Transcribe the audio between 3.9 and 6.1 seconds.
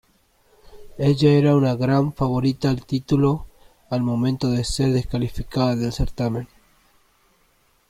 al momento de ser descalificada del